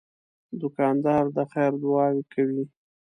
[0.61, 2.63] دوکاندار د خیر دعاوې کوي.